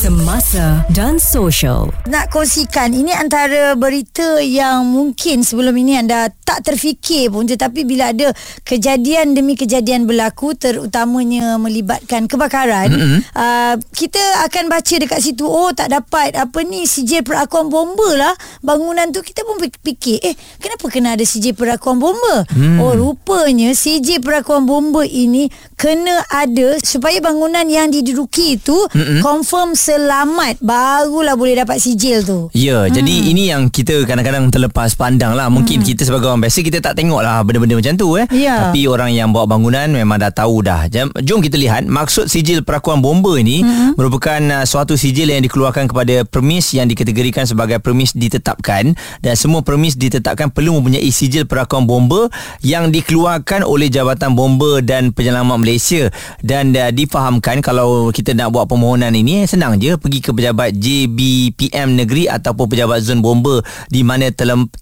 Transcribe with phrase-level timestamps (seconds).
[0.00, 1.92] Semasa dan social.
[2.08, 8.10] Nak kongsikan ini antara berita yang mungkin sebelum ini anda tak terfikir pun tetapi bila
[8.10, 8.34] ada
[8.66, 13.20] kejadian demi kejadian berlaku terutamanya melibatkan kebakaran mm-hmm.
[13.38, 14.18] uh, kita
[14.50, 18.34] akan baca dekat situ oh tak dapat apa ni sijil perakuan bomba lah
[18.66, 22.82] bangunan tu kita pun fikir eh kenapa kena ada sijil perakuan bomba mm.
[22.82, 25.46] oh rupanya sijil perakuan bomba ini
[25.78, 29.22] kena ada supaya bangunan yang diduduki itu mm-hmm.
[29.22, 32.94] confirm selamat barulah boleh dapat sijil tu ya mm.
[32.94, 35.86] jadi ini yang kita kadang-kadang terlepas pandang lah mungkin mm.
[35.90, 38.26] kita sebagai orang biasa kita tak tengok lah benda-benda macam tu eh.
[38.30, 38.70] Ya.
[38.70, 40.86] Tapi orang yang bawa bangunan memang dah tahu dah.
[41.26, 43.98] Jom kita lihat maksud sijil perakuan bomba ini mm-hmm.
[43.98, 49.66] merupakan uh, suatu sijil yang dikeluarkan kepada permis yang dikategorikan sebagai permis ditetapkan dan semua
[49.66, 52.30] permis ditetapkan perlu mempunyai sijil perakuan bomba
[52.62, 56.12] yang dikeluarkan oleh Jabatan Bomba dan Penyelamat Malaysia
[56.44, 60.76] dan uh, difahamkan kalau kita nak buat permohonan ini eh, senang je pergi ke pejabat
[60.76, 64.28] JBPM negeri ataupun pejabat zon bomba di mana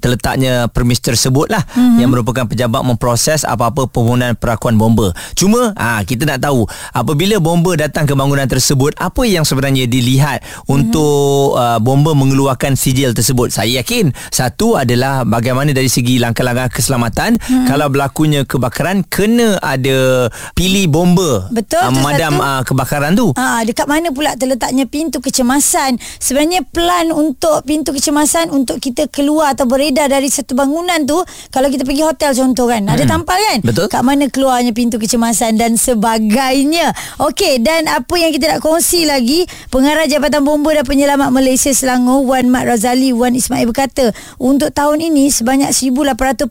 [0.02, 1.98] terletaknya permis tersebut lah mm-hmm.
[2.02, 5.14] yang merupakan pejabat memproses apa-apa permohonan perakuan bomba.
[5.38, 10.42] Cuma ah kita nak tahu apabila bomba datang ke bangunan tersebut apa yang sebenarnya dilihat
[10.42, 10.74] mm-hmm.
[10.74, 13.54] untuk uh, bomba mengeluarkan sijil tersebut.
[13.54, 17.66] Saya yakin satu adalah bagaimana dari segi langkah-langkah keselamatan mm-hmm.
[17.70, 20.26] kalau berlakunya kebakaran kena ada
[20.58, 23.30] pilih bomba Betul, uh, memadam uh, kebakaran tu.
[23.38, 26.00] Ah dekat mana pula terletaknya pintu kecemasan?
[26.00, 31.18] Sebenarnya plan untuk pintu kecemasan untuk kita keluar atau beredar dari satu bangunan tu
[31.50, 32.94] kalau kita pergi hotel contoh kan hmm.
[32.94, 38.30] ada tampal kan betul kat mana keluarnya pintu kecemasan dan sebagainya okey dan apa yang
[38.30, 39.44] kita nak kongsi lagi
[39.74, 45.02] pengarah Jabatan Bomba dan Penyelamat Malaysia Selangor Wan Mat Razali Wan Ismail berkata untuk tahun
[45.02, 46.48] ini sebanyak 1844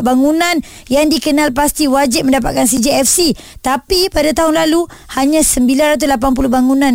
[0.00, 0.56] bangunan
[0.88, 6.00] yang dikenal pasti wajib mendapatkan CJFC tapi pada tahun lalu hanya 980
[6.48, 6.92] bangunan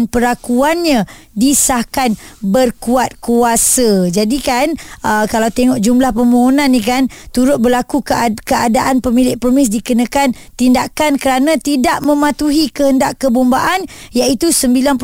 [0.81, 4.67] perakuannya disahkan berkuat kuasa jadi kan
[5.03, 11.15] uh, kalau tengok jumlah permohonan ni kan turut berlaku kead- keadaan pemilik permis dikenakan tindakan
[11.15, 14.97] kerana tidak mematuhi kehendak kebombaan iaitu 99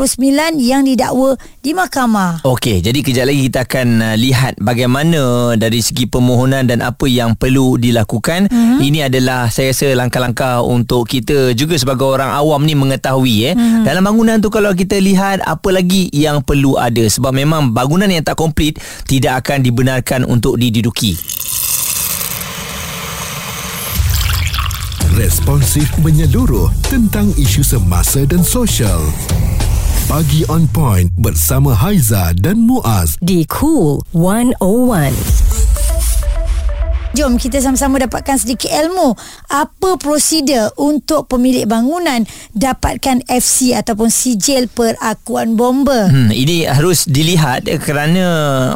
[0.60, 2.48] yang didakwa di mahkamah.
[2.48, 7.36] Okey, jadi kejap lagi kita akan uh, lihat bagaimana dari segi permohonan dan apa yang
[7.36, 8.48] perlu dilakukan.
[8.48, 8.80] Mm-hmm.
[8.80, 13.54] Ini adalah saya rasa langkah-langkah untuk kita juga sebagai orang awam ni mengetahui eh.
[13.56, 13.84] Mm-hmm.
[13.84, 18.26] Dalam bangunan tu kalau kita lihat apa lagi yang perlu ada sebab memang bangunan yang
[18.26, 21.16] tak komplit tidak akan dibenarkan untuk diduduki.
[25.18, 29.02] responsif menyeluruh tentang isu semasa dan sosial.
[30.06, 35.47] Pagi on point bersama Haiza dan Muaz di Cool 101.
[37.16, 39.16] Jom kita sama-sama dapatkan sedikit ilmu
[39.48, 46.12] apa prosedur untuk pemilik bangunan dapatkan FC ataupun sijil perakuan bomba.
[46.12, 48.26] Hmm, ini harus dilihat kerana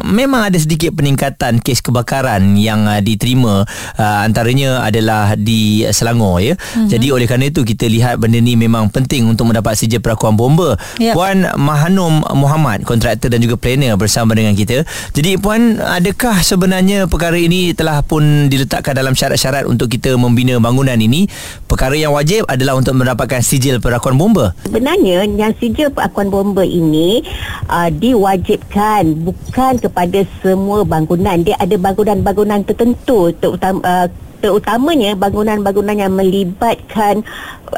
[0.00, 3.68] memang ada sedikit peningkatan kes kebakaran yang uh, diterima
[4.00, 6.56] uh, antaranya adalah di Selangor ya.
[6.56, 6.88] Mm-hmm.
[6.88, 10.80] Jadi oleh kerana itu kita lihat benda ni memang penting untuk mendapat sijil perakuan bomba.
[10.96, 11.12] Yep.
[11.12, 14.88] Puan Mahanum Muhammad kontraktor dan juga planner bersama dengan kita.
[15.12, 20.96] Jadi puan adakah sebenarnya perkara ini telah pun diletakkan dalam syarat-syarat untuk kita membina bangunan
[20.96, 21.26] ini
[21.66, 24.56] perkara yang wajib adalah untuk mendapatkan sijil perakuan bomba.
[24.66, 27.22] Sebenarnya yang sijil perakuan bomba ini
[27.68, 31.42] uh, diwajibkan bukan kepada semua bangunan.
[31.42, 34.06] Dia ada bangunan-bangunan tertentu terutama uh,
[34.42, 37.22] terutamanya bangunan-bangunan yang melibatkan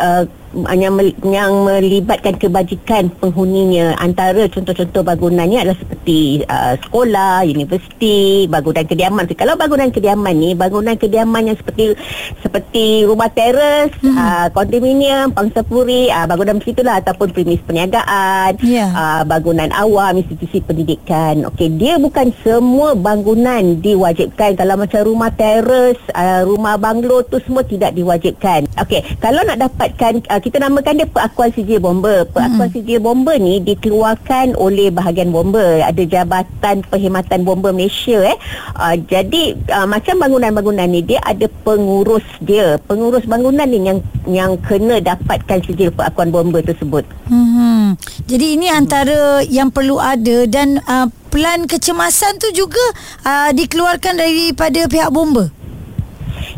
[0.00, 0.24] uh,
[0.54, 0.94] yang,
[1.26, 9.26] yang melibatkan kebajikan penghuninya antara contoh-contoh bangunannya adalah seperti uh, sekolah, universiti, bangunan kediaman.
[9.34, 11.98] Kalau bangunan kediaman ni, bangunan kediaman yang seperti
[12.40, 14.14] seperti rumah teres, hmm.
[14.14, 18.90] uh, kondominium, pangsapuri, uh, bangunan macam itulah ataupun premis perniagaan, yeah.
[18.94, 21.42] uh, bangunan awam, institusi pendidikan.
[21.50, 24.54] Okey, dia bukan semua bangunan diwajibkan.
[24.54, 28.68] Kalau macam rumah teres, uh, rumah banglo tu semua tidak diwajibkan.
[28.78, 32.28] Okey, kalau nak dapatkan uh, kita namakan dia perakuan sijil bomba.
[32.28, 32.76] Perakuan hmm.
[32.76, 35.80] sijil bomba ni dikeluarkan oleh bahagian bomba.
[35.80, 38.36] Ada Jabatan Perkhidmatan Bomba Malaysia eh.
[38.76, 42.76] Uh, jadi uh, macam bangunan-bangunan ni dia ada pengurus dia.
[42.84, 47.08] Pengurus bangunan ni yang yang kena dapatkan sijil perakuan bomba tersebut.
[47.24, 47.96] Hmm.
[48.28, 52.84] Jadi ini antara yang perlu ada dan uh, plan kecemasan tu juga
[53.24, 55.48] uh, dikeluarkan daripada pihak bomba.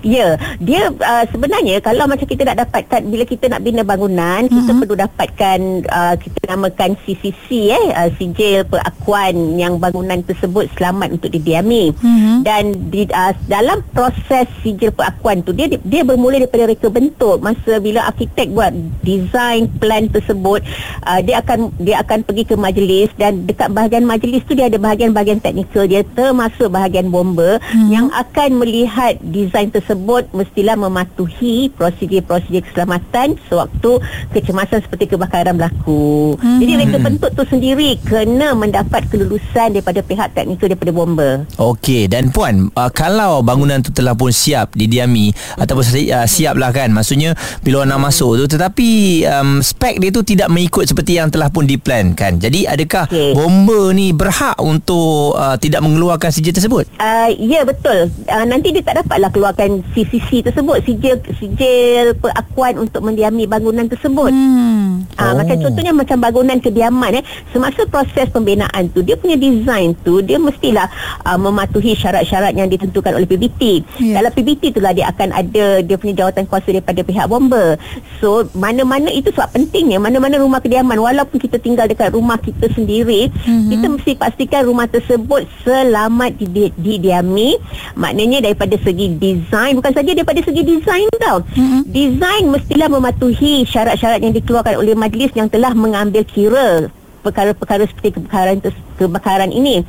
[0.06, 4.54] Ya, dia uh, sebenarnya kalau macam kita nak dapatkan bila kita nak bina bangunan, mm-hmm.
[4.62, 5.58] kita perlu dapatkan
[5.90, 11.90] uh, kita namakan CCC eh, uh, sijil pengakuan yang bangunan tersebut selamat untuk didiami.
[11.90, 12.36] Mm-hmm.
[12.46, 17.42] Dan di uh, dalam proses sijil pengakuan tu dia dia bermula daripada reka bentuk.
[17.42, 18.70] Masa bila arkitek buat
[19.02, 20.62] design plan tersebut,
[21.02, 24.78] uh, dia akan dia akan pergi ke majlis dan dekat bahagian majlis tu dia ada
[24.78, 27.90] bahagian-bahagian teknikal dia termasuk bahagian bomba mm-hmm.
[27.90, 33.96] yang akan melihat design tersebut tersebut mestilah mematuhi prosedur-prosedur keselamatan sewaktu
[34.36, 36.36] kecemasan seperti kebakaran berlaku.
[36.36, 36.60] Hmm.
[36.60, 41.30] Jadi reka bentuk tu sendiri kena mendapat kelulusan daripada pihak teknikal daripada bomba.
[41.56, 45.82] Okey dan puan uh, kalau bangunan tu telah pun siap didiami ataupun
[46.12, 47.32] uh, siap lah kan maksudnya
[47.64, 51.48] bila orang nak masuk tu tetapi um, spek dia tu tidak mengikut seperti yang telah
[51.48, 52.36] pun diplan kan.
[52.36, 53.32] Jadi adakah okay.
[53.32, 56.84] bomba ni berhak untuk uh, tidak mengeluarkan sijil tersebut?
[57.00, 58.12] Uh, ya betul.
[58.28, 64.30] Uh, nanti dia tak dapatlah keluarkan CCC tersebut sijil sijil pengakuan untuk mendiami bangunan tersebut.
[64.34, 65.06] Hmm.
[65.16, 65.40] Ah, oh.
[65.40, 67.24] macam contohnya macam bangunan kediaman eh
[67.54, 70.88] semasa proses pembinaan tu dia punya design tu dia mestilah
[71.24, 73.84] uh, mematuhi syarat-syarat yang ditentukan oleh PBT.
[74.02, 74.20] Yeah.
[74.20, 77.80] Dalam PBT itulah dia akan ada dia punya jawatan kuasa daripada pihak bomba.
[78.22, 83.26] So mana-mana itu sebab pentingnya mana-mana rumah kediaman walaupun kita tinggal dekat rumah kita sendiri
[83.26, 83.70] mm-hmm.
[83.74, 86.38] kita mesti pastikan rumah tersebut selamat
[86.78, 87.58] didiami
[87.98, 91.42] maknanya daripada segi design bukan saja daripada segi design tau.
[91.42, 91.80] Mm-hmm.
[91.90, 96.92] Design mestilah mematuhi syarat-syarat yang dikeluarkan oleh majlis yang telah mengambil kira
[97.26, 98.62] perkara-perkara seperti kebakaran
[98.96, 99.84] kebakaran ini.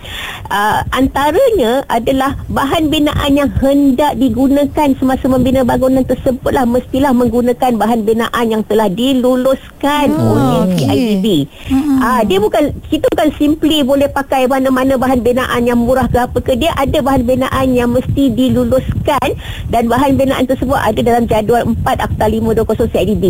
[0.47, 8.03] Uh, antaranya adalah bahan binaan yang hendak digunakan semasa membina bangunan tersebutlah mestilah menggunakan bahan
[8.03, 10.87] binaan yang telah diluluskan hmm, oleh okay.
[10.87, 11.25] PIDB.
[11.71, 11.97] Hmm.
[11.99, 16.37] Uh, dia bukan kita bukan simply boleh pakai mana-mana bahan binaan yang murah ke apa
[16.39, 19.35] ke dia ada bahan binaan yang mesti diluluskan
[19.71, 23.25] dan bahan binaan tersebut ada dalam jadual 4 Akta 520 CIDB.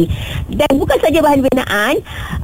[0.54, 1.96] Dan bukan saja bahan binaan,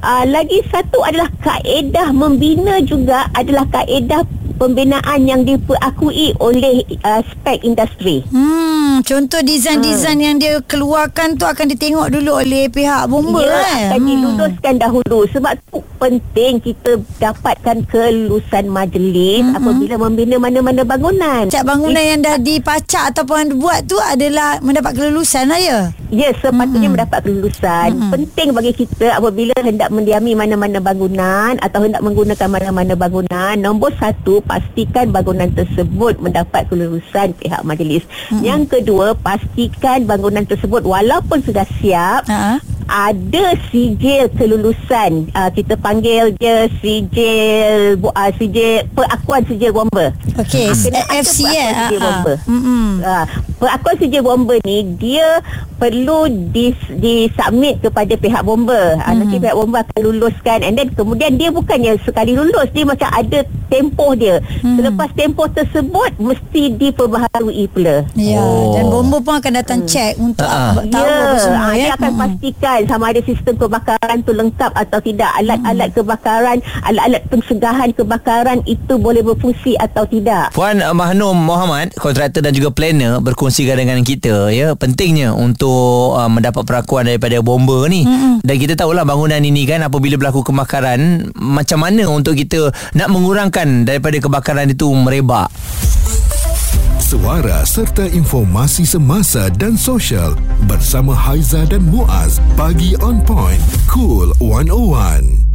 [0.02, 4.28] uh, lagi satu adalah kaedah membina juga adalah kaedah
[4.58, 8.24] pembinaan yang diakui oleh uh, spek industri.
[8.32, 10.26] Hmm, contoh desain-desain hmm.
[10.26, 13.90] yang dia keluarkan tu akan ditengok dulu oleh pihak bomba ya, eh.
[13.92, 14.10] akan hmm.
[14.10, 19.58] diluluskan dahulu sebab tu penting kita dapatkan kelulusan majlis hmm.
[19.60, 21.48] apabila membina mana-mana bangunan.
[21.52, 25.80] Cak bangunan It, yang dah dipacak ataupun dibuat tu adalah mendapat kelulusan lah ya?
[26.14, 26.96] Ya, sepatutnya hmm.
[26.96, 27.90] mendapat kelulusan.
[27.98, 28.12] Hmm.
[28.14, 33.13] Penting bagi kita apabila hendak mendiami mana-mana bangunan atau hendak menggunakan mana-mana bangunan,
[33.60, 38.04] nombor satu pastikan bangunan tersebut mendapat kelulusan pihak majlis.
[38.34, 38.42] Hmm.
[38.42, 42.58] Yang kedua, pastikan bangunan tersebut walaupun sudah siap, ha?
[42.88, 45.32] ada sijil kelulusan.
[45.32, 50.12] Uh, kita panggil dia sijil uh, sijil pengakuan sijil bomba.
[50.40, 51.90] Okey, uh, FC ya.
[53.04, 53.26] Uh,
[53.64, 55.40] pengakuan sijil bomba ni dia
[55.80, 59.00] perlu dis, disubmit kepada pihak bomba.
[59.00, 63.08] Uh, nanti pihak bomba akan luluskan and then kemudian dia bukannya sekali lulus dia macam
[63.08, 64.44] ada tempoh dia.
[64.60, 64.76] Hmm.
[64.76, 68.04] Selepas tempoh tersebut mesti diperbaharui pula.
[68.20, 68.76] Ya, oh.
[68.76, 69.90] dan bomba pun akan datang hmm.
[69.90, 70.84] check untuk uh-huh.
[70.92, 71.76] tahu ya, apa semua ya.
[71.88, 72.22] Dia akan hmm.
[72.22, 75.32] pastikan sama ada sistem kebakaran tu lengkap atau tidak.
[75.40, 75.98] Alat-alat hmm.
[76.04, 80.52] kebakaran, alat-alat pencegahan kebakaran itu boleh berfungsi atau tidak.
[80.52, 86.66] Puan Mahnum Muhammad, kontraktor dan juga planner berkongsikan dengan kita ya, pentingnya untuk uh, mendapat
[86.66, 88.02] perakuan daripada bomba ni.
[88.02, 88.42] Hmm.
[88.42, 93.86] Dan kita tahulah bangunan ini kan apabila berlaku kebakaran macam mana untuk kita nak mengurangkan
[93.86, 95.54] daripada kebakaran itu merebak.
[96.98, 100.34] Suara serta informasi semasa dan sosial
[100.66, 105.53] bersama Haiza dan Muaz pagi on point cool 101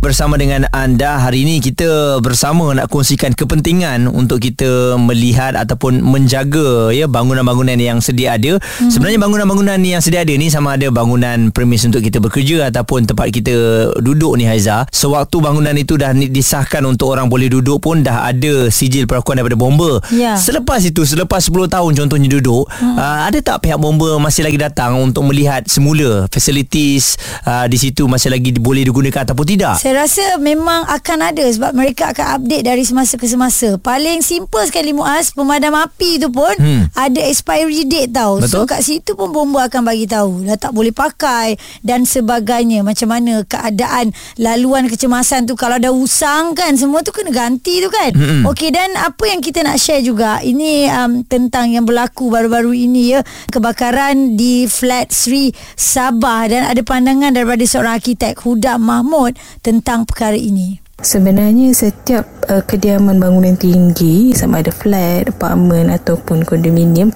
[0.00, 6.88] bersama dengan anda hari ini kita bersama nak kongsikan kepentingan untuk kita melihat ataupun menjaga
[6.88, 8.56] ya bangunan-bangunan yang sedia ada.
[8.56, 8.88] Hmm.
[8.88, 13.28] Sebenarnya bangunan-bangunan yang sedia ada ni sama ada bangunan premis untuk kita bekerja ataupun tempat
[13.28, 13.52] kita
[14.00, 14.88] duduk ni Haiza.
[14.88, 19.60] Sewaktu bangunan itu dah disahkan untuk orang boleh duduk pun dah ada sijil perakuan daripada
[19.60, 20.00] bomba.
[20.08, 20.40] Ya.
[20.40, 22.96] Selepas itu selepas 10 tahun contohnya duduk, hmm.
[22.96, 28.08] uh, ada tak pihak bomba masih lagi datang untuk melihat semula facilities uh, di situ
[28.08, 29.76] masih lagi boleh digunakan ataupun tidak?
[29.76, 33.76] Saya rasa memang akan ada sebab mereka akan update dari semasa ke semasa.
[33.80, 36.94] Paling simple sekali Muaz, pemadam api tu pun hmm.
[36.94, 38.38] ada expiry date tau.
[38.38, 38.64] Betul?
[38.64, 42.86] So kat situ pun bomba akan bagi tahu dah tak boleh pakai dan sebagainya.
[42.86, 47.88] Macam mana keadaan laluan kecemasan tu kalau dah usang kan semua tu kena ganti tu
[47.90, 48.10] kan.
[48.14, 48.42] Hmm.
[48.50, 53.18] Okey dan apa yang kita nak share juga ini um, tentang yang berlaku baru-baru ini
[53.18, 53.20] ya
[53.50, 60.04] kebakaran di flat Sri Sabah dan ada pandangan daripada seorang arkitek Huda Mahmud tentang tentang
[60.04, 60.76] perkara ini?
[61.00, 67.08] Sebenarnya setiap uh, kediaman bangunan tinggi sama ada flat, apartment ataupun kondominium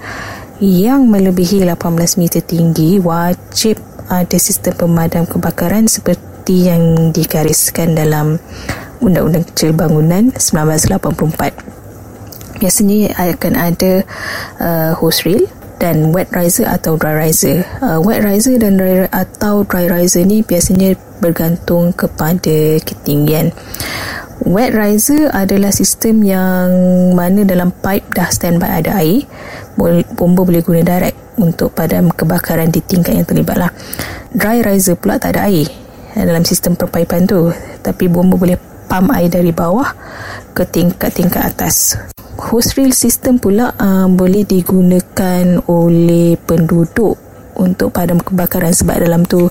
[0.65, 1.77] yang melebihi 18
[2.17, 3.77] meter tinggi wajib
[4.09, 8.41] ada sistem pemadam kebakaran seperti yang digariskan dalam
[9.05, 12.57] Undang-Undang Kecil Bangunan 1984.
[12.65, 14.01] Biasanya akan ada
[14.65, 15.45] uh, hose reel
[15.77, 17.69] dan wet riser atau dry riser.
[17.85, 23.57] Uh, wet riser dan dry atau dry riser ni biasanya bergantung kepada ketinggian.
[24.45, 26.69] Wet riser adalah sistem yang
[27.17, 29.25] mana dalam pipe dah standby ada air.
[30.13, 33.73] Bomba boleh guna direct untuk padam kebakaran di tingkat yang terlibat lah.
[34.37, 35.65] Dry riser pula tak ada air
[36.13, 37.49] dalam sistem perpaipan tu.
[37.81, 39.89] Tapi bomba boleh pump air dari bawah
[40.53, 41.97] ke tingkat-tingkat atas.
[42.35, 47.24] Hose reel system pula uh, boleh digunakan oleh penduduk
[47.59, 49.51] untuk padam kebakaran sebab dalam tu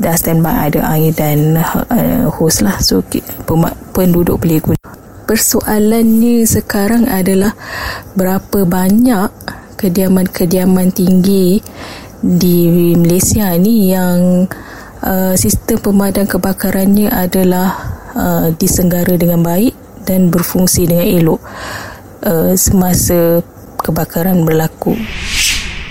[0.00, 3.04] dah standby ada air dan uh, hose lah so
[3.92, 4.86] penduduk boleh guna
[5.26, 7.52] persoalannya sekarang adalah
[8.14, 9.30] berapa banyak
[9.76, 11.60] kediaman-kediaman tinggi
[12.22, 14.48] di Malaysia ni yang
[15.04, 17.76] uh, sistem pemadam kebakarannya adalah
[18.16, 19.74] uh, disenggara dengan baik
[20.06, 21.40] dan berfungsi dengan elok
[22.24, 23.42] uh, semasa
[23.82, 24.96] kebakaran berlaku.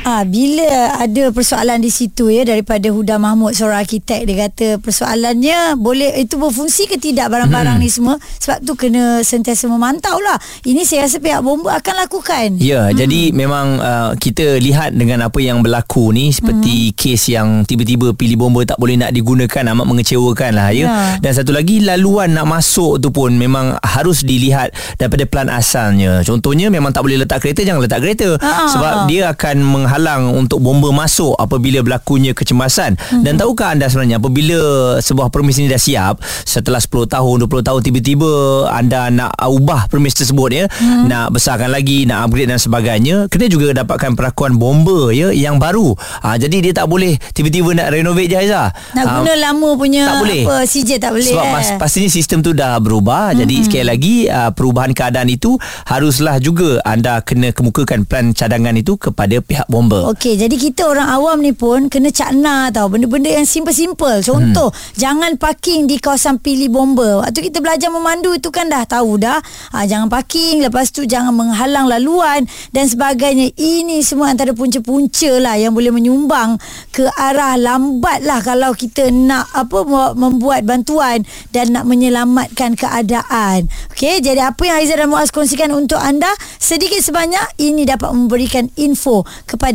[0.06, 5.74] Ah bila ada persoalan di situ ya daripada Huda Mahmud seorang arkitek dia kata persoalannya
[5.82, 7.84] boleh itu berfungsi ke tidak barang-barang hmm.
[7.84, 12.62] ni semua sebab tu kena sentiasa memantau lah ini saya rasa pihak bomba akan lakukan
[12.62, 13.02] ya hmm.
[13.02, 16.96] jadi memang uh, kita lihat dengan apa yang berlaku ni seperti hmm.
[17.02, 20.86] kes yang tiba-tiba pilih bomba tak boleh nak digunakan amat mengecewakan lah ya.
[20.86, 24.70] ya dan satu lagi laluan nak masuk tu pun memang harus dilihat
[25.02, 28.70] daripada plan asalnya contohnya memang tak boleh letak kereta jangan letak kereta Ha-ha.
[28.70, 33.24] sebab dia akan menghalang menghalang untuk bomba masuk apabila berlakunya kecemasan mm-hmm.
[33.24, 34.60] dan tahukah anda sebenarnya apabila
[35.00, 38.32] sebuah permis ini dah siap setelah 10 tahun 20 tahun tiba-tiba
[38.76, 41.08] anda nak ubah permis tersebut ya mm-hmm.
[41.08, 45.96] nak besarkan lagi nak upgrade dan sebagainya kena juga dapatkan perakuan bomba ya yang baru
[45.96, 50.04] ha, jadi dia tak boleh tiba-tiba nak renovate je Aizah nak ha, guna lama punya
[50.12, 50.44] tak boleh.
[50.44, 51.80] apa CJ tak boleh sebab eh.
[51.80, 53.40] pastinya sistem tu dah berubah mm-hmm.
[53.40, 55.56] jadi sekali lagi uh, perubahan keadaan itu
[55.88, 60.10] haruslah juga anda kena kemukakan plan cadangan itu kepada pihak bomba bomba.
[60.18, 62.90] Okey, jadi kita orang awam ni pun kena cakna tau.
[62.90, 64.26] Benda-benda yang simple-simple.
[64.26, 64.98] Contoh, hmm.
[64.98, 67.22] jangan parking di kawasan pilih bomba.
[67.22, 69.38] Waktu kita belajar memandu itu kan dah tahu dah.
[69.78, 73.54] Ha, jangan parking, lepas tu jangan menghalang laluan dan sebagainya.
[73.54, 76.58] Ini semua antara punca-punca lah yang boleh menyumbang
[76.90, 79.86] ke arah lambat lah kalau kita nak apa
[80.18, 81.22] membuat bantuan
[81.54, 83.70] dan nak menyelamatkan keadaan.
[83.94, 88.66] Okey, jadi apa yang Aizah dan Muaz kongsikan untuk anda sedikit sebanyak ini dapat memberikan
[88.80, 89.75] info kepada